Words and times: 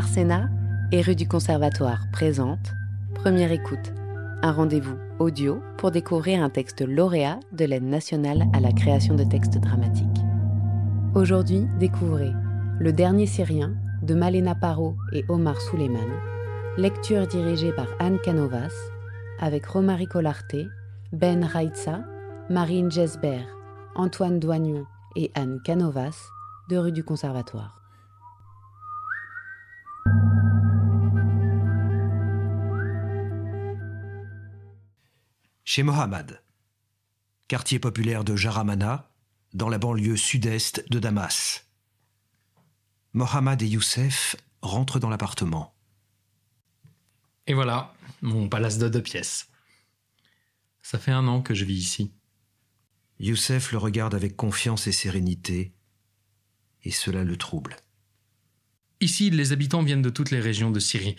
Arsena 0.00 0.48
et 0.92 1.02
rue 1.02 1.14
du 1.14 1.28
Conservatoire 1.28 2.06
présente 2.10 2.72
Première 3.16 3.52
écoute, 3.52 3.92
un 4.40 4.50
rendez-vous 4.50 4.96
audio 5.18 5.62
pour 5.76 5.90
découvrir 5.90 6.42
un 6.42 6.48
texte 6.48 6.80
lauréat 6.80 7.38
de 7.52 7.66
l'aide 7.66 7.84
nationale 7.84 8.46
à 8.54 8.60
la 8.60 8.72
création 8.72 9.14
de 9.14 9.24
textes 9.24 9.58
dramatiques. 9.58 10.06
Aujourd'hui, 11.14 11.66
découvrez 11.78 12.32
Le 12.78 12.94
dernier 12.94 13.26
Syrien 13.26 13.74
de 14.00 14.14
Malena 14.14 14.54
Parot 14.54 14.96
et 15.12 15.22
Omar 15.28 15.60
Souleyman, 15.60 16.08
lecture 16.78 17.26
dirigée 17.26 17.72
par 17.72 17.88
Anne 17.98 18.20
Canovas, 18.24 18.72
avec 19.38 19.66
Romary 19.66 20.06
Collarté, 20.06 20.66
Ben 21.12 21.44
Raitsa, 21.44 22.00
Marine 22.48 22.90
Gesbert, 22.90 23.54
Antoine 23.94 24.40
Doignon 24.40 24.86
et 25.14 25.30
Anne 25.34 25.60
Canovas 25.62 26.30
de 26.70 26.78
rue 26.78 26.92
du 26.92 27.04
Conservatoire. 27.04 27.79
Chez 35.72 35.84
Mohammad, 35.84 36.42
quartier 37.46 37.78
populaire 37.78 38.24
de 38.24 38.34
Jaramana, 38.34 39.08
dans 39.54 39.68
la 39.68 39.78
banlieue 39.78 40.16
sud-est 40.16 40.84
de 40.90 40.98
Damas. 40.98 41.64
Mohammad 43.12 43.62
et 43.62 43.68
Youssef 43.68 44.34
rentrent 44.62 44.98
dans 44.98 45.10
l'appartement. 45.10 45.72
Et 47.46 47.54
voilà, 47.54 47.94
mon 48.20 48.48
palace 48.48 48.78
de 48.78 48.88
deux 48.88 49.00
pièces. 49.00 49.48
Ça 50.82 50.98
fait 50.98 51.12
un 51.12 51.28
an 51.28 51.40
que 51.40 51.54
je 51.54 51.64
vis 51.64 51.78
ici. 51.78 52.12
Youssef 53.20 53.70
le 53.70 53.78
regarde 53.78 54.16
avec 54.16 54.34
confiance 54.34 54.88
et 54.88 54.92
sérénité, 54.92 55.72
et 56.82 56.90
cela 56.90 57.22
le 57.22 57.36
trouble. 57.36 57.76
Ici, 59.00 59.30
les 59.30 59.52
habitants 59.52 59.84
viennent 59.84 60.02
de 60.02 60.10
toutes 60.10 60.32
les 60.32 60.40
régions 60.40 60.72
de 60.72 60.80
Syrie. 60.80 61.14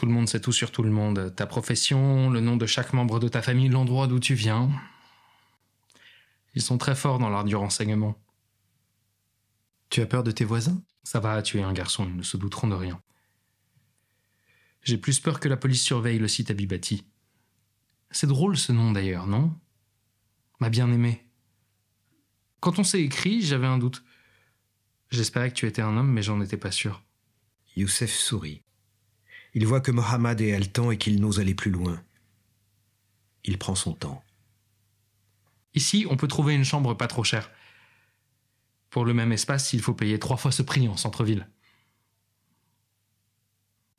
Tout 0.00 0.06
le 0.06 0.12
monde 0.12 0.30
sait 0.30 0.40
tout 0.40 0.50
sur 0.50 0.72
tout 0.72 0.82
le 0.82 0.90
monde. 0.90 1.34
Ta 1.36 1.46
profession, 1.46 2.30
le 2.30 2.40
nom 2.40 2.56
de 2.56 2.64
chaque 2.64 2.94
membre 2.94 3.20
de 3.20 3.28
ta 3.28 3.42
famille, 3.42 3.68
l'endroit 3.68 4.06
d'où 4.06 4.18
tu 4.18 4.32
viens. 4.32 4.70
Ils 6.54 6.62
sont 6.62 6.78
très 6.78 6.94
forts 6.94 7.18
dans 7.18 7.28
l'art 7.28 7.44
du 7.44 7.54
renseignement. 7.54 8.18
Tu 9.90 10.00
as 10.00 10.06
peur 10.06 10.22
de 10.22 10.30
tes 10.30 10.46
voisins? 10.46 10.82
Ça 11.02 11.20
va, 11.20 11.42
tu 11.42 11.58
es 11.58 11.62
un 11.62 11.74
garçon, 11.74 12.06
ils 12.06 12.16
ne 12.16 12.22
se 12.22 12.38
douteront 12.38 12.68
de 12.68 12.74
rien. 12.76 13.02
J'ai 14.80 14.96
plus 14.96 15.20
peur 15.20 15.38
que 15.38 15.50
la 15.50 15.58
police 15.58 15.82
surveille 15.82 16.18
le 16.18 16.28
site 16.28 16.50
Abibati. 16.50 17.04
C'est 18.10 18.26
drôle 18.26 18.56
ce 18.56 18.72
nom 18.72 18.92
d'ailleurs, 18.92 19.26
non? 19.26 19.54
Ma 20.60 20.70
bien-aimée. 20.70 21.28
Quand 22.60 22.78
on 22.78 22.84
s'est 22.84 23.02
écrit, 23.02 23.42
j'avais 23.42 23.66
un 23.66 23.76
doute. 23.76 24.02
J'espérais 25.10 25.50
que 25.50 25.56
tu 25.56 25.66
étais 25.66 25.82
un 25.82 25.94
homme, 25.98 26.10
mais 26.10 26.22
j'en 26.22 26.40
étais 26.40 26.56
pas 26.56 26.72
sûr. 26.72 27.02
Youssef 27.76 28.10
sourit. 28.10 28.62
Il 29.54 29.66
voit 29.66 29.80
que 29.80 29.90
Mohammad 29.90 30.40
est 30.40 30.54
haletant 30.54 30.90
et 30.90 30.98
qu'il 30.98 31.20
n'ose 31.20 31.40
aller 31.40 31.54
plus 31.54 31.70
loin. 31.70 32.02
Il 33.44 33.58
prend 33.58 33.74
son 33.74 33.94
temps. 33.94 34.22
Ici, 35.74 36.06
on 36.08 36.16
peut 36.16 36.28
trouver 36.28 36.54
une 36.54 36.64
chambre 36.64 36.94
pas 36.94 37.06
trop 37.06 37.24
chère. 37.24 37.50
Pour 38.90 39.04
le 39.04 39.14
même 39.14 39.32
espace, 39.32 39.72
il 39.72 39.80
faut 39.80 39.94
payer 39.94 40.18
trois 40.18 40.36
fois 40.36 40.52
ce 40.52 40.62
prix 40.62 40.88
en 40.88 40.96
centre-ville. 40.96 41.48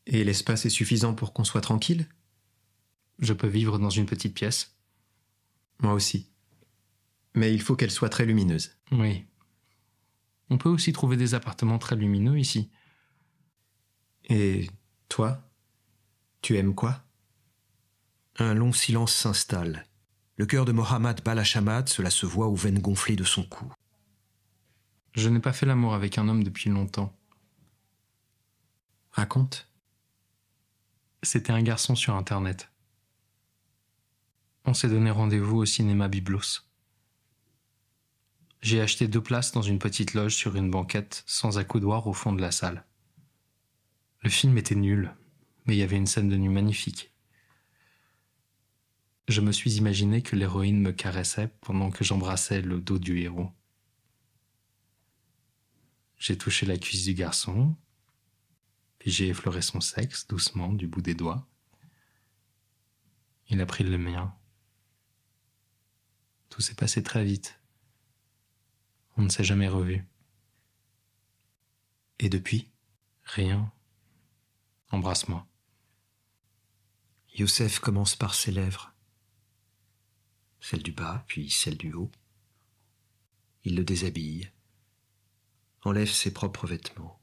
Et 0.05 0.23
l'espace 0.23 0.65
est 0.65 0.69
suffisant 0.69 1.13
pour 1.13 1.33
qu'on 1.33 1.43
soit 1.43 1.61
tranquille? 1.61 2.07
Je 3.19 3.33
peux 3.33 3.47
vivre 3.47 3.79
dans 3.79 3.89
une 3.89 4.05
petite 4.05 4.33
pièce. 4.33 4.75
Moi 5.79 5.93
aussi. 5.93 6.29
Mais 7.35 7.53
il 7.53 7.61
faut 7.61 7.75
qu'elle 7.75 7.91
soit 7.91 8.09
très 8.09 8.25
lumineuse. 8.25 8.77
Oui. 8.91 9.25
On 10.49 10.57
peut 10.57 10.69
aussi 10.69 10.91
trouver 10.91 11.15
des 11.15 11.33
appartements 11.33 11.79
très 11.79 11.95
lumineux 11.95 12.37
ici. 12.37 12.69
Et 14.25 14.69
toi 15.11 15.43
Tu 16.41 16.57
aimes 16.57 16.73
quoi? 16.73 17.03
Un 18.37 18.53
long 18.53 18.71
silence 18.71 19.13
s'installe. 19.13 19.85
Le 20.37 20.45
cœur 20.45 20.63
de 20.63 20.71
Mohammad 20.71 21.21
bat 21.21 21.35
la 21.35 21.43
chamade, 21.43 21.89
cela 21.89 22.09
se 22.09 22.25
voit 22.25 22.47
aux 22.47 22.55
veines 22.55 22.79
gonflées 22.79 23.17
de 23.17 23.25
son 23.25 23.43
cou. 23.43 23.71
Je 25.13 25.27
n'ai 25.27 25.41
pas 25.41 25.51
fait 25.51 25.65
l'amour 25.65 25.93
avec 25.93 26.17
un 26.17 26.29
homme 26.29 26.45
depuis 26.45 26.69
longtemps. 26.69 27.13
Raconte. 29.11 29.69
C'était 31.23 31.51
un 31.51 31.61
garçon 31.61 31.95
sur 31.95 32.15
Internet. 32.15 32.71
On 34.63 34.73
s'est 34.73 34.87
donné 34.87 35.11
rendez-vous 35.11 35.57
au 35.57 35.65
cinéma 35.65 36.07
Biblos. 36.07 36.61
J'ai 38.61 38.79
acheté 38.79 39.09
deux 39.09 39.21
places 39.21 39.51
dans 39.51 39.61
une 39.61 39.79
petite 39.79 40.13
loge 40.13 40.35
sur 40.35 40.55
une 40.55 40.71
banquette 40.71 41.23
sans 41.25 41.57
accoudoir 41.57 42.07
au 42.07 42.13
fond 42.13 42.31
de 42.31 42.39
la 42.39 42.51
salle. 42.51 42.85
Le 44.21 44.29
film 44.29 44.57
était 44.57 44.75
nul, 44.75 45.15
mais 45.65 45.75
il 45.75 45.79
y 45.79 45.83
avait 45.83 45.97
une 45.97 46.05
scène 46.05 46.29
de 46.29 46.37
nuit 46.37 46.49
magnifique. 46.49 47.11
Je 49.27 49.41
me 49.41 49.51
suis 49.51 49.77
imaginé 49.77 50.21
que 50.21 50.35
l'héroïne 50.35 50.79
me 50.79 50.91
caressait 50.91 51.47
pendant 51.61 51.89
que 51.89 52.03
j'embrassais 52.03 52.61
le 52.61 52.79
dos 52.79 52.99
du 52.99 53.19
héros. 53.19 53.51
J'ai 56.17 56.37
touché 56.37 56.65
la 56.65 56.77
cuisse 56.77 57.05
du 57.05 57.15
garçon, 57.15 57.75
puis 58.99 59.09
j'ai 59.09 59.29
effleuré 59.29 59.63
son 59.63 59.81
sexe 59.81 60.27
doucement 60.27 60.71
du 60.71 60.87
bout 60.87 61.01
des 61.01 61.15
doigts. 61.15 61.47
Il 63.49 63.59
a 63.59 63.65
pris 63.65 63.83
le 63.83 63.97
mien. 63.97 64.35
Tout 66.49 66.61
s'est 66.61 66.75
passé 66.75 67.01
très 67.01 67.23
vite. 67.23 67.59
On 69.17 69.23
ne 69.23 69.29
s'est 69.29 69.43
jamais 69.43 69.67
revu. 69.67 70.05
Et 72.19 72.29
depuis 72.29 72.69
Rien. 73.23 73.71
Embrasse-moi. 74.91 75.47
Youssef 77.33 77.79
commence 77.79 78.17
par 78.17 78.33
ses 78.35 78.51
lèvres, 78.51 78.93
celle 80.59 80.83
du 80.83 80.91
bas, 80.91 81.23
puis 81.27 81.49
celle 81.49 81.77
du 81.77 81.93
haut. 81.93 82.11
Il 83.63 83.77
le 83.77 83.85
déshabille, 83.85 84.51
enlève 85.83 86.11
ses 86.11 86.33
propres 86.33 86.67
vêtements. 86.67 87.19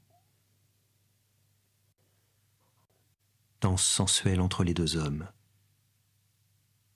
Danse 3.61 3.85
sensuelle 3.85 4.41
entre 4.41 4.63
les 4.63 4.73
deux 4.73 4.95
hommes. 4.95 5.29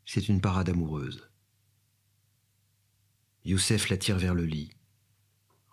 C'est 0.06 0.28
une 0.28 0.42
parade 0.42 0.70
amoureuse. 0.70 1.30
Youssef 3.46 3.90
la 3.90 3.98
tire 3.98 4.18
vers 4.18 4.34
le 4.34 4.46
lit, 4.46 4.72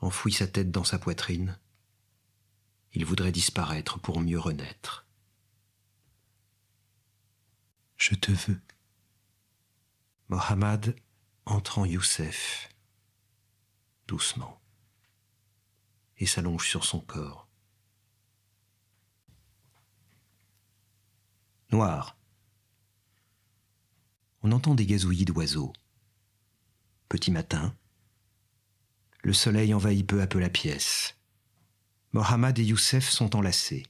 enfouit 0.02 0.32
sa 0.32 0.46
tête 0.46 0.70
dans 0.70 0.84
sa 0.84 0.98
poitrine. 0.98 1.58
Il 2.92 3.04
voudrait 3.04 3.32
disparaître 3.32 3.98
pour 4.00 4.20
mieux 4.20 4.38
renaître. 4.38 5.06
Je 7.96 8.14
te 8.14 8.32
veux. 8.32 8.60
Mohammad 10.28 10.96
entre 11.44 11.78
en 11.78 11.84
Youssef, 11.84 12.68
doucement, 14.06 14.60
et 16.18 16.26
s'allonge 16.26 16.68
sur 16.68 16.84
son 16.84 17.00
corps. 17.00 17.48
Noir. 21.72 22.16
On 24.42 24.52
entend 24.52 24.74
des 24.74 24.86
gazouillis 24.86 25.24
d'oiseaux. 25.24 25.72
Petit 27.08 27.30
matin. 27.30 27.76
Le 29.22 29.32
soleil 29.32 29.74
envahit 29.74 30.06
peu 30.06 30.22
à 30.22 30.26
peu 30.26 30.38
la 30.38 30.48
pièce. 30.48 31.19
Mohammad 32.12 32.58
et 32.58 32.64
Youssef 32.64 33.08
sont 33.08 33.36
enlacés. 33.36 33.84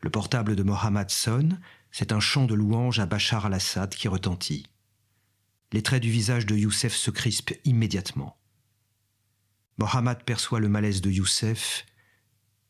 Le 0.00 0.10
portable 0.10 0.54
de 0.54 0.62
Mohammad 0.62 1.10
sonne, 1.10 1.60
c'est 1.90 2.12
un 2.12 2.20
chant 2.20 2.44
de 2.44 2.54
louange 2.54 3.00
à 3.00 3.06
Bachar 3.06 3.46
al-Assad 3.46 3.92
qui 3.94 4.06
retentit. 4.06 4.66
Les 5.72 5.82
traits 5.82 6.02
du 6.02 6.10
visage 6.10 6.46
de 6.46 6.56
Youssef 6.56 6.94
se 6.94 7.10
crispent 7.10 7.58
immédiatement. 7.64 8.38
Mohammad 9.78 10.22
perçoit 10.24 10.60
le 10.60 10.68
malaise 10.68 11.00
de 11.00 11.10
Youssef 11.10 11.84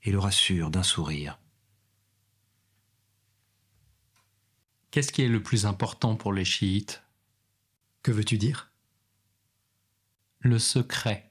et 0.03 0.13
le 0.13 0.19
rassure 0.19 0.71
d'un 0.71 0.83
sourire. 0.83 1.39
Qu'est-ce 4.91 5.13
qui 5.13 5.23
est 5.23 5.29
le 5.29 5.43
plus 5.43 5.67
important 5.67 6.17
pour 6.17 6.33
les 6.33 6.47
chiites? 6.47 7.03
Que 8.03 8.13
veux-tu 8.13 8.39
dire? 8.39 8.73
Le 10.41 10.59
secret. 10.59 11.28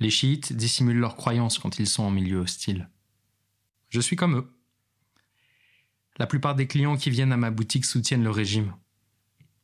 Les 0.00 0.10
chiites 0.10 0.52
dissimulent 0.52 0.98
leurs 0.98 1.16
croyances 1.16 1.58
quand 1.58 1.78
ils 1.78 1.88
sont 1.88 2.04
en 2.04 2.10
milieu 2.10 2.38
hostile. 2.38 2.88
Je 3.88 4.00
suis 4.00 4.16
comme 4.16 4.36
eux. 4.36 4.52
La 6.18 6.26
plupart 6.26 6.54
des 6.54 6.66
clients 6.66 6.96
qui 6.96 7.10
viennent 7.10 7.32
à 7.32 7.36
ma 7.36 7.50
boutique 7.50 7.84
soutiennent 7.84 8.24
le 8.24 8.30
régime. 8.30 8.74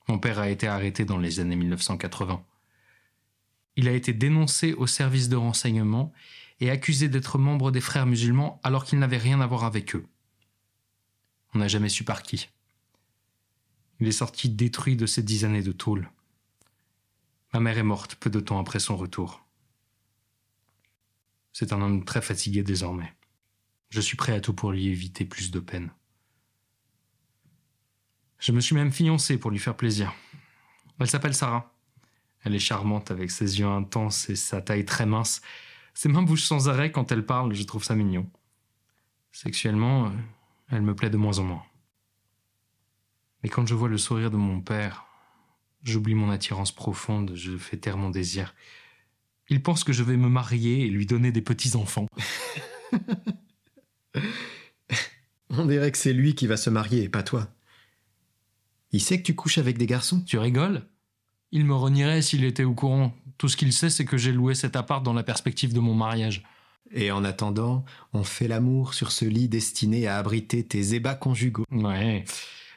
Mon 0.08 0.18
père 0.18 0.38
a 0.38 0.50
été 0.50 0.66
arrêté 0.66 1.04
dans 1.04 1.18
les 1.18 1.40
années 1.40 1.56
1980. 1.56 2.44
Il 3.76 3.88
a 3.88 3.92
été 3.92 4.12
dénoncé 4.12 4.72
au 4.74 4.86
service 4.86 5.28
de 5.28 5.36
renseignement 5.36 6.12
et 6.60 6.70
accusé 6.70 7.08
d'être 7.08 7.38
membre 7.38 7.70
des 7.70 7.80
frères 7.80 8.06
musulmans 8.06 8.60
alors 8.62 8.84
qu'il 8.84 8.98
n'avait 8.98 9.18
rien 9.18 9.40
à 9.40 9.46
voir 9.46 9.64
avec 9.64 9.94
eux. 9.94 10.06
On 11.54 11.58
n'a 11.58 11.68
jamais 11.68 11.88
su 11.88 12.04
par 12.04 12.22
qui. 12.22 12.48
Il 14.00 14.08
est 14.08 14.12
sorti 14.12 14.48
détruit 14.48 14.96
de 14.96 15.06
ces 15.06 15.22
dix 15.22 15.44
années 15.44 15.62
de 15.62 15.72
tôle. 15.72 16.10
Ma 17.52 17.60
mère 17.60 17.78
est 17.78 17.84
morte 17.84 18.16
peu 18.16 18.30
de 18.30 18.40
temps 18.40 18.58
après 18.58 18.80
son 18.80 18.96
retour. 18.96 19.43
C'est 21.54 21.72
un 21.72 21.80
homme 21.80 22.04
très 22.04 22.20
fatigué 22.20 22.64
désormais. 22.64 23.14
Je 23.88 24.00
suis 24.00 24.16
prêt 24.16 24.32
à 24.32 24.40
tout 24.40 24.52
pour 24.52 24.72
lui 24.72 24.88
éviter 24.88 25.24
plus 25.24 25.52
de 25.52 25.60
peine. 25.60 25.90
Je 28.40 28.50
me 28.50 28.60
suis 28.60 28.74
même 28.74 28.90
fiancé 28.90 29.38
pour 29.38 29.52
lui 29.52 29.60
faire 29.60 29.76
plaisir. 29.76 30.12
Elle 30.98 31.08
s'appelle 31.08 31.32
Sarah. 31.32 31.72
Elle 32.42 32.56
est 32.56 32.58
charmante 32.58 33.12
avec 33.12 33.30
ses 33.30 33.60
yeux 33.60 33.66
intenses 33.66 34.28
et 34.28 34.34
sa 34.34 34.60
taille 34.60 34.84
très 34.84 35.06
mince. 35.06 35.42
Ses 35.94 36.08
mains 36.08 36.22
bougent 36.22 36.42
sans 36.42 36.68
arrêt 36.68 36.90
quand 36.90 37.12
elle 37.12 37.24
parle, 37.24 37.54
je 37.54 37.62
trouve 37.62 37.84
ça 37.84 37.94
mignon. 37.94 38.28
Sexuellement, 39.30 40.06
euh, 40.06 40.10
elle 40.70 40.82
me 40.82 40.96
plaît 40.96 41.08
de 41.08 41.16
moins 41.16 41.38
en 41.38 41.44
moins. 41.44 41.64
Mais 43.44 43.48
quand 43.48 43.64
je 43.64 43.76
vois 43.76 43.88
le 43.88 43.96
sourire 43.96 44.32
de 44.32 44.36
mon 44.36 44.60
père, 44.60 45.06
j'oublie 45.84 46.16
mon 46.16 46.30
attirance 46.30 46.72
profonde, 46.72 47.32
je 47.36 47.56
fais 47.56 47.76
taire 47.76 47.96
mon 47.96 48.10
désir. 48.10 48.54
Il 49.48 49.62
pense 49.62 49.84
que 49.84 49.92
je 49.92 50.02
vais 50.02 50.16
me 50.16 50.28
marier 50.28 50.86
et 50.86 50.88
lui 50.88 51.06
donner 51.06 51.32
des 51.32 51.42
petits-enfants. 51.42 52.06
On 55.50 55.66
dirait 55.66 55.92
que 55.92 55.98
c'est 55.98 56.12
lui 56.12 56.34
qui 56.34 56.46
va 56.46 56.56
se 56.56 56.70
marier 56.70 57.02
et 57.04 57.08
pas 57.08 57.22
toi. 57.22 57.48
Il 58.92 59.00
sait 59.00 59.18
que 59.18 59.24
tu 59.24 59.34
couches 59.34 59.58
avec 59.58 59.76
des 59.78 59.86
garçons 59.86 60.22
Tu 60.22 60.38
rigoles? 60.38 60.86
Il 61.52 61.64
me 61.64 61.74
renierait 61.74 62.22
s'il 62.22 62.44
était 62.44 62.64
au 62.64 62.74
courant. 62.74 63.14
Tout 63.38 63.48
ce 63.48 63.56
qu'il 63.56 63.72
sait, 63.72 63.90
c'est 63.90 64.04
que 64.04 64.16
j'ai 64.16 64.32
loué 64.32 64.54
cet 64.54 64.76
appart 64.76 65.04
dans 65.04 65.12
la 65.12 65.22
perspective 65.22 65.72
de 65.72 65.80
mon 65.80 65.94
mariage. 65.94 66.42
Et 66.90 67.10
en 67.10 67.24
attendant, 67.24 67.84
on 68.12 68.24
fait 68.24 68.48
l'amour 68.48 68.94
sur 68.94 69.12
ce 69.12 69.24
lit 69.24 69.48
destiné 69.48 70.06
à 70.06 70.18
abriter 70.18 70.64
tes 70.64 70.94
ébats 70.94 71.14
conjugaux. 71.14 71.64
Ouais. 71.70 72.24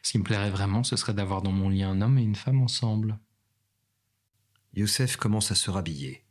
Ce 0.04 0.12
qui 0.12 0.20
me 0.20 0.24
plairait 0.24 0.50
vraiment, 0.50 0.84
ce 0.84 0.96
serait 0.96 1.14
d'avoir 1.14 1.42
dans 1.42 1.52
mon 1.52 1.70
lit 1.70 1.84
un 1.84 2.02
homme 2.02 2.18
et 2.18 2.24
une 2.24 2.36
femme 2.36 2.62
ensemble. 2.62 3.18
Youssef 4.74 5.18
commence 5.18 5.52
à 5.52 5.56
se 5.56 5.72
rhabiller. 5.72 6.24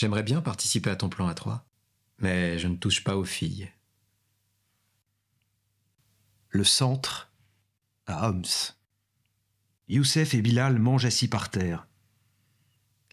J'aimerais 0.00 0.22
bien 0.22 0.40
participer 0.40 0.88
à 0.88 0.96
ton 0.96 1.10
plan 1.10 1.28
à 1.28 1.34
trois, 1.34 1.68
mais 2.20 2.58
je 2.58 2.68
ne 2.68 2.76
touche 2.76 3.04
pas 3.04 3.18
aux 3.18 3.24
filles. 3.26 3.70
Le 6.48 6.64
centre, 6.64 7.30
à 8.06 8.26
Homs. 8.26 8.72
Youssef 9.88 10.32
et 10.32 10.40
Bilal 10.40 10.78
mangent 10.78 11.04
assis 11.04 11.28
par 11.28 11.50
terre. 11.50 11.86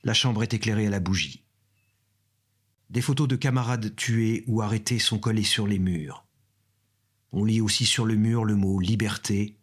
La 0.06 0.14
chambre 0.14 0.44
est 0.44 0.54
éclairée 0.54 0.88
à 0.88 0.90
la 0.90 1.02
bougie. 1.02 1.44
Des 2.90 3.02
photos 3.02 3.28
de 3.28 3.36
camarades 3.36 3.94
tués 3.98 4.46
ou 4.48 4.62
arrêtés 4.62 5.00
sont 5.00 5.20
collées 5.20 5.44
sur 5.44 5.68
les 5.68 5.80
murs. 5.80 6.26
On 7.34 7.44
lit 7.44 7.60
aussi 7.60 7.86
sur 7.86 8.06
le 8.06 8.16
mur 8.16 8.46
le 8.46 8.56
mot 8.56 8.80
liberté, 8.80 9.58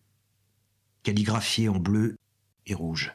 calligraphié 1.05 1.71
en 1.71 1.79
bleu 1.79 2.19
et 2.67 2.75
rouge. 2.75 3.15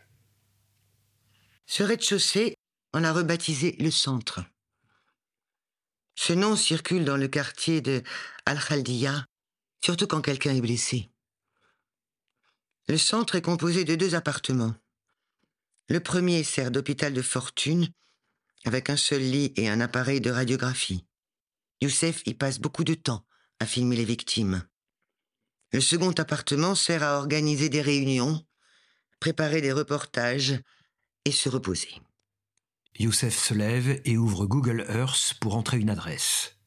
Ce 1.68 1.84
rez-de-chaussée, 1.84 2.56
on 2.94 3.04
a 3.04 3.14
rebaptisé 3.14 3.76
le 3.80 3.92
centre. 3.92 4.42
Ce 6.16 6.34
nom 6.34 6.56
circule 6.56 7.06
dans 7.06 7.18
le 7.18 7.28
quartier 7.28 7.82
de 7.82 8.04
Al-Khaldiya, 8.46 9.26
surtout 9.84 10.08
quand 10.08 10.22
quelqu'un 10.22 10.54
est 10.54 10.62
blessé. 10.62 11.10
Le 12.88 12.98
centre 12.98 13.36
est 13.36 13.42
composé 13.42 13.86
de 13.86 13.96
deux 13.96 14.16
appartements. 14.16 14.76
Le 15.88 16.00
premier 16.00 16.44
sert 16.44 16.72
d'hôpital 16.72 17.14
de 17.14 17.22
fortune, 17.22 17.88
avec 18.66 18.90
un 18.90 18.98
seul 18.98 19.22
lit 19.22 19.54
et 19.56 19.70
un 19.70 19.80
appareil 19.80 20.22
de 20.22 20.32
radiographie. 20.32 21.06
Youssef 21.82 22.22
y 22.26 22.34
passe 22.34 22.60
beaucoup 22.60 22.84
de 22.84 22.96
temps 22.96 23.26
à 23.60 23.66
filmer 23.66 23.96
les 23.96 24.06
victimes. 24.06 24.68
Le 25.72 25.82
second 25.82 26.12
appartement 26.12 26.76
sert 26.76 27.04
à 27.04 27.18
organiser 27.18 27.70
des 27.70 27.82
réunions, 27.82 28.44
préparer 29.20 29.62
des 29.62 29.72
reportages 29.72 30.60
et 31.26 31.32
se 31.32 31.48
reposer. 31.48 32.02
Youssef 33.00 33.38
se 33.38 33.54
lève 33.54 34.02
et 34.04 34.18
ouvre 34.18 34.46
Google 34.46 34.86
Earth 34.90 35.36
pour 35.40 35.56
entrer 35.56 35.80
une 35.80 35.90
adresse. 35.90 36.58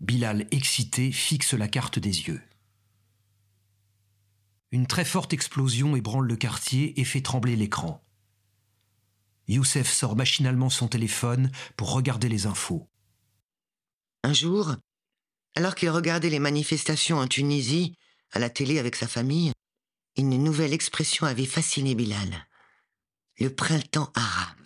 Bilal, 0.00 0.48
excité, 0.50 1.12
fixe 1.12 1.54
la 1.54 1.68
carte 1.68 2.00
des 2.00 2.22
yeux. 2.22 2.42
Une 4.72 4.88
très 4.88 5.04
forte 5.04 5.32
explosion 5.32 5.94
ébranle 5.94 6.26
le 6.26 6.34
quartier 6.34 6.98
et 7.00 7.04
fait 7.04 7.20
trembler 7.20 7.54
l'écran. 7.54 8.04
Youssef 9.46 9.88
sort 9.88 10.16
machinalement 10.16 10.68
son 10.68 10.88
téléphone 10.88 11.52
pour 11.76 11.92
regarder 11.92 12.28
les 12.28 12.46
infos. 12.46 12.90
Un 14.24 14.32
jour, 14.32 14.74
alors 15.54 15.76
qu'il 15.76 15.90
regardait 15.90 16.30
les 16.30 16.40
manifestations 16.40 17.18
en 17.18 17.28
Tunisie, 17.28 17.94
à 18.32 18.40
la 18.40 18.50
télé 18.50 18.80
avec 18.80 18.96
sa 18.96 19.06
famille, 19.06 19.52
une 20.16 20.42
nouvelle 20.42 20.72
expression 20.72 21.24
avait 21.24 21.46
fasciné 21.46 21.94
Bilal. 21.94 22.48
Le 23.38 23.54
printemps 23.54 24.10
arabe. 24.16 24.61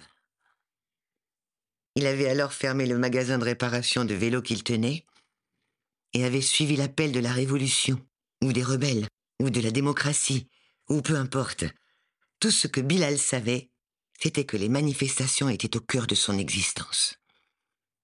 Il 1.96 2.06
avait 2.06 2.28
alors 2.28 2.52
fermé 2.52 2.87
le 2.87 2.98
magasin 2.98 3.38
de 3.38 3.44
réparation 3.44 4.04
de 4.04 4.14
vélos 4.14 4.43
qu'il 4.43 4.62
tenait 4.62 5.06
et 6.12 6.25
avait 6.25 6.43
suivi 6.43 6.76
l'appel 6.76 7.10
de 7.10 7.20
la 7.20 7.32
révolution, 7.32 8.00
ou 8.43 8.52
des 8.52 8.62
rebelles, 8.62 9.08
ou 9.40 9.48
de 9.48 9.60
la 9.60 9.70
démocratie, 9.70 10.46
ou 10.88 11.00
peu 11.00 11.16
importe. 11.16 11.64
Tout 12.38 12.50
ce 12.50 12.69
que 12.69 12.82
Bilal 12.82 13.19
savait, 13.19 13.70
c'était 14.20 14.44
que 14.44 14.58
les 14.58 14.69
manifestations 14.69 15.48
étaient 15.48 15.75
au 15.76 15.81
cœur 15.81 16.06
de 16.06 16.14
son 16.14 16.38
existence. 16.38 17.19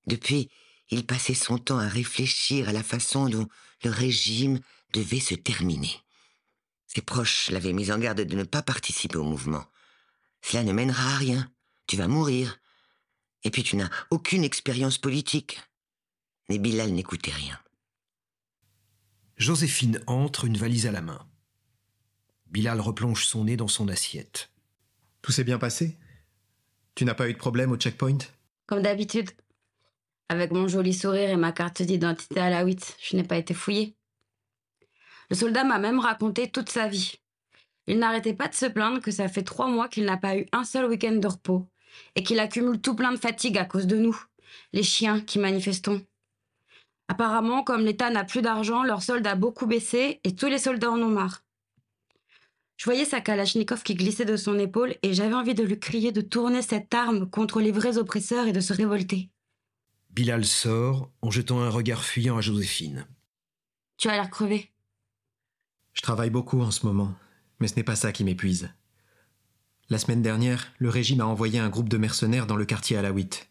Depuis, 0.07 0.51
il 0.91 1.07
passait 1.07 1.35
son 1.35 1.59
temps 1.59 1.79
à 1.79 1.89
réfléchir 1.89 2.71
à 2.71 2.73
la 2.73 2.83
façon 2.83 3.29
dont 3.29 3.47
le 3.85 3.91
régime 3.91 4.59
devait 4.95 5.21
se 5.21 5.35
terminer. 5.35 6.01
Ses 6.87 7.03
proches 7.03 7.51
l'avaient 7.51 7.73
mis 7.73 7.93
en 7.93 7.99
garde 7.99 8.23
de 8.23 8.37
ne 8.37 8.45
pas 8.45 8.63
participer 8.63 9.17
au 9.19 9.25
mouvement. 9.25 9.65
Cela 10.43 10.65
ne 10.65 10.73
mènera 10.73 11.15
à 11.15 11.17
rien. 11.17 11.51
Tu 11.87 11.97
vas 11.97 12.09
mourir. 12.09 12.59
Et 13.45 13.51
puis 13.51 13.63
tu 13.63 13.77
n'as 13.77 13.91
aucune 14.11 14.45
expérience 14.45 14.99
politique. 14.99 15.61
Mais 16.49 16.59
Bilal 16.59 16.93
n'écoutait 16.93 17.33
rien. 17.33 17.59
Joséphine 19.37 20.01
entre, 20.07 20.45
une 20.45 20.57
valise 20.57 20.87
à 20.87 20.93
la 20.93 21.01
main. 21.01 21.27
Bilal 22.47 22.81
replonge 22.81 23.27
son 23.27 23.45
nez 23.45 23.57
dans 23.57 23.69
son 23.69 23.89
assiette. 23.89 24.51
Tout 25.23 25.33
s'est 25.33 25.45
bien 25.45 25.59
passé? 25.59 25.99
Tu 26.95 27.05
n'as 27.05 27.15
pas 27.15 27.29
eu 27.29 27.33
de 27.33 27.39
problème 27.39 27.73
au 27.73 27.77
checkpoint? 27.77 28.19
Comme 28.67 28.83
d'habitude. 28.83 29.31
Avec 30.29 30.51
mon 30.53 30.69
joli 30.69 30.93
sourire 30.95 31.31
et 31.31 31.37
ma 31.37 31.53
carte 31.53 31.83
d'identité 31.83 32.41
à 32.41 32.51
la 32.51 32.65
8, 32.65 32.97
je 33.03 33.17
n'ai 33.17 33.23
pas 33.23 33.37
été 33.39 33.55
fouillée. 33.55 33.97
Le 35.31 35.37
soldat 35.37 35.65
m'a 35.65 35.79
même 35.79 35.99
raconté 35.99 36.51
toute 36.51 36.69
sa 36.69 36.89
vie. 36.89 37.15
Il 37.87 37.99
n'arrêtait 37.99 38.35
pas 38.35 38.49
de 38.49 38.55
se 38.55 38.67
plaindre 38.67 39.01
que 39.01 39.11
ça 39.11 39.29
fait 39.29 39.43
trois 39.43 39.69
mois 39.69 39.89
qu'il 39.89 40.05
n'a 40.05 40.17
pas 40.17 40.37
eu 40.37 40.47
un 40.53 40.65
seul 40.65 40.85
week-end 40.85 41.17
de 41.17 41.27
repos 41.27 41.72
et 42.15 42.23
qu'il 42.23 42.41
accumule 42.41 42.81
tout 42.81 42.95
plein 42.95 43.13
de 43.13 43.19
fatigue 43.19 43.59
à 43.59 43.65
cause 43.65 43.87
de 43.87 43.97
nous, 43.97 44.19
les 44.73 44.83
chiens 44.83 45.21
qui 45.21 45.39
manifestons. 45.39 46.05
Apparemment, 47.09 47.63
comme 47.63 47.85
l'État 47.85 48.11
n'a 48.11 48.25
plus 48.25 48.43
d'argent, 48.43 48.83
leur 48.83 49.03
solde 49.03 49.27
a 49.27 49.35
beaucoup 49.35 49.67
baissé 49.67 50.21
et 50.25 50.35
tous 50.35 50.47
les 50.47 50.59
soldats 50.59 50.91
en 50.91 51.01
ont 51.01 51.09
marre. 51.09 51.43
Je 52.77 52.85
voyais 52.85 53.05
sa 53.05 53.21
Kalachnikov 53.21 53.83
qui 53.83 53.95
glissait 53.95 54.25
de 54.25 54.37
son 54.37 54.59
épaule 54.59 54.97
et 55.03 55.15
j'avais 55.15 55.35
envie 55.35 55.55
de 55.55 55.63
lui 55.63 55.79
crier 55.79 56.11
de 56.11 56.21
tourner 56.21 56.63
cette 56.63 56.93
arme 56.95 57.29
contre 57.29 57.61
les 57.61 57.71
vrais 57.71 57.99
oppresseurs 57.99 58.47
et 58.47 58.53
de 58.53 58.61
se 58.61 58.73
révolter. 58.73 59.31
Bilal 60.11 60.45
sort 60.45 61.11
en 61.23 61.31
jetant 61.31 61.61
un 61.61 61.71
regard 61.71 62.05
fuyant 62.05 62.37
à 62.37 62.41
Joséphine. 62.41 63.07
Tu 63.99 64.09
as 64.09 64.15
l'air 64.15 64.31
crevé. 64.31 64.73
Je 65.93 66.03
travaille 66.03 66.31
beaucoup 66.31 66.61
en 66.61 66.71
ce 66.71 66.85
moment, 66.87 67.15
mais 67.61 67.69
ce 67.69 67.77
n'est 67.77 67.85
pas 67.85 67.95
ça 67.95 68.11
qui 68.11 68.25
m'épuise. 68.25 68.71
La 69.91 69.99
semaine 69.99 70.23
dernière, 70.23 70.73
le 70.79 70.89
régime 70.89 71.21
a 71.21 71.27
envoyé 71.27 71.59
un 71.59 71.69
groupe 71.69 71.89
de 71.89 71.99
mercenaires 71.99 72.47
dans 72.47 72.57
le 72.57 72.65
quartier 72.65 72.97
Alaouite. 72.97 73.51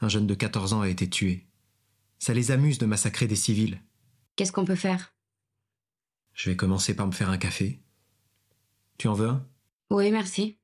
Un 0.00 0.08
jeune 0.08 0.26
de 0.26 0.34
14 0.34 0.72
ans 0.74 0.80
a 0.82 0.88
été 0.88 1.08
tué. 1.08 1.46
Ça 2.18 2.34
les 2.34 2.50
amuse 2.50 2.78
de 2.78 2.86
massacrer 2.86 3.26
des 3.26 3.36
civils. 3.36 3.80
Qu'est-ce 4.36 4.52
qu'on 4.52 4.64
peut 4.64 4.74
faire? 4.76 5.14
Je 6.34 6.50
vais 6.50 6.56
commencer 6.56 6.94
par 6.94 7.06
me 7.06 7.12
faire 7.12 7.30
un 7.30 7.38
café. 7.38 7.80
Tu 8.98 9.08
en 9.08 9.14
veux 9.14 9.28
un? 9.28 9.46
Oui, 9.90 10.10
merci. 10.10 10.58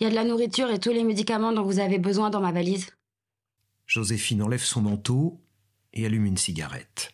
Il 0.00 0.04
y 0.04 0.06
a 0.06 0.10
de 0.10 0.14
la 0.14 0.24
nourriture 0.24 0.70
et 0.70 0.78
tous 0.80 0.90
les 0.92 1.04
médicaments 1.04 1.52
dont 1.52 1.64
vous 1.64 1.78
avez 1.78 1.98
besoin 1.98 2.30
dans 2.30 2.40
ma 2.40 2.52
valise. 2.52 2.90
Joséphine 3.86 4.42
enlève 4.42 4.62
son 4.62 4.82
manteau 4.82 5.40
et 5.92 6.04
allume 6.04 6.26
une 6.26 6.36
cigarette. 6.36 7.12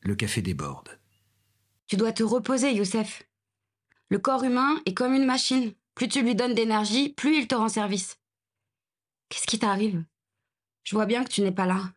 Le 0.00 0.14
café 0.14 0.42
déborde. 0.42 0.98
Tu 1.86 1.96
dois 1.96 2.12
te 2.12 2.22
reposer, 2.22 2.72
Youssef. 2.72 3.22
Le 4.14 4.20
corps 4.20 4.44
humain 4.44 4.80
est 4.86 4.94
comme 4.94 5.12
une 5.12 5.24
machine. 5.24 5.74
Plus 5.96 6.06
tu 6.06 6.22
lui 6.22 6.36
donnes 6.36 6.54
d'énergie, 6.54 7.08
plus 7.08 7.36
il 7.36 7.48
te 7.48 7.56
rend 7.56 7.68
service. 7.68 8.16
Qu'est-ce 9.28 9.44
qui 9.44 9.58
t'arrive? 9.58 10.04
Je 10.84 10.94
vois 10.94 11.06
bien 11.06 11.24
que 11.24 11.30
tu 11.30 11.40
n'es 11.40 11.50
pas 11.50 11.66
là. 11.66 11.92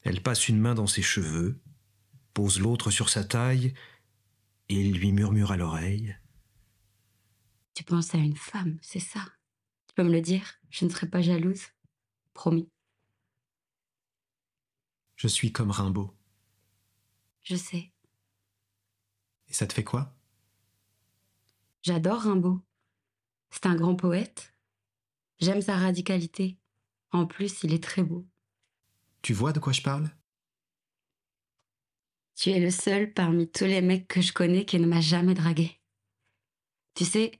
Elle 0.00 0.22
passe 0.22 0.48
une 0.48 0.58
main 0.58 0.74
dans 0.74 0.86
ses 0.86 1.02
cheveux, 1.02 1.60
pose 2.32 2.60
l'autre 2.60 2.90
sur 2.90 3.10
sa 3.10 3.24
taille 3.24 3.74
et 4.70 4.90
lui 4.90 5.12
murmure 5.12 5.52
à 5.52 5.58
l'oreille. 5.58 6.16
Tu 7.74 7.84
penses 7.84 8.14
à 8.14 8.18
une 8.18 8.38
femme, 8.38 8.78
c'est 8.80 8.98
ça? 8.98 9.20
Tu 9.86 9.94
peux 9.96 10.02
me 10.02 10.12
le 10.12 10.22
dire? 10.22 10.54
Je 10.70 10.86
ne 10.86 10.90
serai 10.90 11.10
pas 11.10 11.20
jalouse. 11.20 11.66
Promis. 12.32 12.70
Je 15.16 15.28
suis 15.28 15.52
comme 15.52 15.72
Rimbaud. 15.72 16.10
Je 17.42 17.56
sais. 17.56 17.92
Et 19.48 19.52
ça 19.52 19.66
te 19.66 19.74
fait 19.74 19.84
quoi? 19.84 20.16
J'adore 21.84 22.22
Rimbaud. 22.22 22.62
C'est 23.50 23.66
un 23.66 23.74
grand 23.74 23.94
poète. 23.94 24.54
J'aime 25.38 25.60
sa 25.60 25.76
radicalité. 25.76 26.56
En 27.12 27.26
plus, 27.26 27.62
il 27.62 27.74
est 27.74 27.82
très 27.82 28.02
beau. 28.02 28.26
Tu 29.20 29.34
vois 29.34 29.52
de 29.52 29.58
quoi 29.60 29.74
je 29.74 29.82
parle? 29.82 30.08
Tu 32.36 32.48
es 32.48 32.58
le 32.58 32.70
seul 32.70 33.12
parmi 33.12 33.50
tous 33.50 33.66
les 33.66 33.82
mecs 33.82 34.08
que 34.08 34.22
je 34.22 34.32
connais 34.32 34.64
qui 34.64 34.80
ne 34.80 34.86
m'a 34.86 35.02
jamais 35.02 35.34
dragué. 35.34 35.78
Tu 36.94 37.04
sais, 37.04 37.32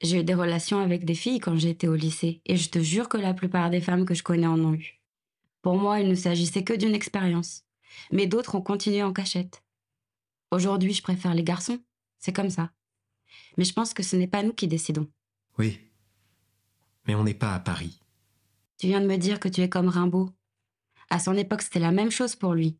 j'ai 0.00 0.18
eu 0.18 0.24
des 0.24 0.34
relations 0.34 0.80
avec 0.80 1.04
des 1.04 1.14
filles 1.14 1.38
quand 1.38 1.54
j'étais 1.54 1.86
au 1.86 1.94
lycée, 1.94 2.42
et 2.44 2.56
je 2.56 2.70
te 2.70 2.80
jure 2.80 3.08
que 3.08 3.18
la 3.18 3.34
plupart 3.34 3.70
des 3.70 3.80
femmes 3.80 4.04
que 4.04 4.14
je 4.14 4.24
connais 4.24 4.48
en 4.48 4.58
ont 4.58 4.74
eu. 4.74 5.00
Pour 5.62 5.76
moi, 5.76 6.00
il 6.00 6.08
ne 6.08 6.16
s'agissait 6.16 6.64
que 6.64 6.72
d'une 6.72 6.96
expérience, 6.96 7.62
mais 8.10 8.26
d'autres 8.26 8.56
ont 8.56 8.62
continué 8.62 9.04
en 9.04 9.12
cachette. 9.12 9.62
Aujourd'hui, 10.50 10.92
je 10.92 11.02
préfère 11.02 11.36
les 11.36 11.44
garçons, 11.44 11.80
c'est 12.18 12.32
comme 12.32 12.50
ça. 12.50 12.72
Mais 13.56 13.64
je 13.64 13.72
pense 13.72 13.94
que 13.94 14.02
ce 14.02 14.16
n'est 14.16 14.26
pas 14.26 14.42
nous 14.42 14.52
qui 14.52 14.68
décidons. 14.68 15.08
Oui. 15.58 15.78
Mais 17.06 17.14
on 17.14 17.24
n'est 17.24 17.34
pas 17.34 17.54
à 17.54 17.60
Paris. 17.60 18.00
Tu 18.78 18.86
viens 18.86 19.00
de 19.00 19.06
me 19.06 19.16
dire 19.16 19.40
que 19.40 19.48
tu 19.48 19.60
es 19.60 19.68
comme 19.68 19.88
Rimbaud. 19.88 20.30
À 21.10 21.18
son 21.18 21.36
époque, 21.36 21.62
c'était 21.62 21.78
la 21.78 21.92
même 21.92 22.10
chose 22.10 22.36
pour 22.36 22.54
lui. 22.54 22.78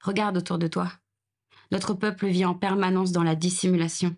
Regarde 0.00 0.36
autour 0.36 0.58
de 0.58 0.68
toi. 0.68 0.92
Notre 1.70 1.94
peuple 1.94 2.26
vit 2.26 2.44
en 2.44 2.54
permanence 2.54 3.12
dans 3.12 3.22
la 3.22 3.34
dissimulation. 3.34 4.14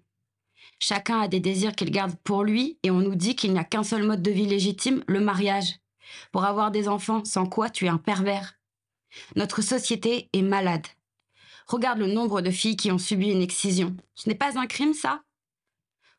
Chacun 0.80 1.20
a 1.20 1.28
des 1.28 1.40
désirs 1.40 1.74
qu'il 1.74 1.90
garde 1.90 2.16
pour 2.24 2.42
lui 2.42 2.78
et 2.82 2.90
on 2.90 3.00
nous 3.00 3.14
dit 3.14 3.36
qu'il 3.36 3.52
n'y 3.52 3.58
a 3.58 3.64
qu'un 3.64 3.84
seul 3.84 4.02
mode 4.02 4.22
de 4.22 4.30
vie 4.30 4.46
légitime, 4.46 5.04
le 5.06 5.20
mariage. 5.20 5.76
Pour 6.32 6.44
avoir 6.44 6.70
des 6.70 6.88
enfants, 6.88 7.24
sans 7.24 7.46
quoi 7.46 7.70
tu 7.70 7.86
es 7.86 7.88
un 7.88 7.98
pervers. 7.98 8.58
Notre 9.36 9.62
société 9.62 10.28
est 10.32 10.42
malade. 10.42 10.86
Regarde 11.66 11.98
le 11.98 12.12
nombre 12.12 12.40
de 12.40 12.50
filles 12.50 12.76
qui 12.76 12.90
ont 12.90 12.98
subi 12.98 13.30
une 13.30 13.42
excision. 13.42 13.96
Ce 14.14 14.28
n'est 14.28 14.34
pas 14.34 14.58
un 14.58 14.66
crime, 14.66 14.92
ça? 14.92 15.22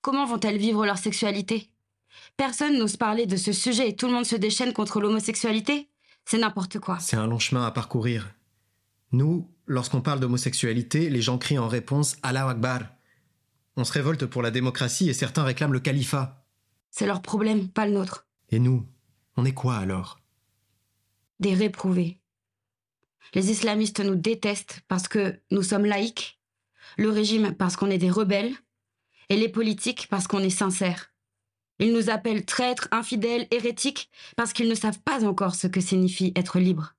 Comment 0.06 0.28
vont-elles 0.28 0.60
vivre 0.60 0.86
leur 0.86 1.00
sexualité? 1.00 1.72
Personne 2.38 2.78
n'ose 2.78 2.96
parler 2.96 3.26
de 3.26 3.38
ce 3.38 3.52
sujet 3.52 3.90
et 3.90 3.96
tout 3.96 4.06
le 4.06 4.14
monde 4.14 4.28
se 4.28 4.36
déchaîne 4.36 4.72
contre 4.72 5.02
l'homosexualité? 5.02 5.90
C'est 6.26 6.38
n'importe 6.38 6.78
quoi. 6.78 7.00
C'est 7.00 7.16
un 7.16 7.26
long 7.26 7.40
chemin 7.40 7.66
à 7.66 7.72
parcourir. 7.72 8.36
Nous, 9.12 9.50
lorsqu'on 9.66 10.02
parle 10.02 10.20
d'homosexualité, 10.20 11.10
les 11.10 11.24
gens 11.24 11.40
crient 11.40 11.58
en 11.58 11.68
réponse 11.68 12.18
Allah 12.22 12.48
Akbar. 12.48 12.82
On 13.78 13.84
se 13.84 13.94
révolte 13.94 14.28
pour 14.28 14.44
la 14.44 14.52
démocratie 14.52 15.10
et 15.10 15.14
certains 15.14 15.44
réclament 15.44 15.74
le 15.74 15.80
califat. 15.80 16.46
C'est 16.92 17.08
leur 17.08 17.24
problème, 17.24 17.68
pas 17.68 17.88
le 17.88 17.94
nôtre. 17.94 18.28
Et 18.52 18.60
nous, 18.60 18.86
on 19.38 19.44
est 19.44 19.56
quoi 19.56 19.78
alors? 19.78 20.20
Des 21.40 21.56
réprouvés. 21.56 22.22
Les 23.34 23.50
islamistes 23.50 24.02
nous 24.02 24.14
détestent 24.14 24.82
parce 24.88 25.08
que 25.08 25.42
nous 25.50 25.64
sommes 25.64 25.86
laïcs, 25.86 26.40
le 26.96 27.10
régime 27.10 27.56
parce 27.56 27.76
qu'on 27.76 27.90
est 27.90 27.98
des 27.98 28.12
rebelles, 28.12 28.54
et 29.30 29.36
les 29.36 29.50
politiques 29.50 30.08
parce 30.10 30.28
qu'on 30.28 30.40
est 30.40 30.50
sincères. 30.50 31.12
Ils 31.80 31.94
nous 31.94 32.10
appellent 32.10 32.46
traîtres, 32.46 32.88
infidèles, 32.92 33.48
hérétiques, 33.52 34.10
parce 34.38 34.54
qu'ils 34.54 34.70
ne 34.70 34.76
savent 34.76 35.02
pas 35.02 35.26
encore 35.26 35.56
ce 35.56 35.68
que 35.68 35.82
signifie 35.82 36.32
être 36.36 36.60
libre. 36.60 36.95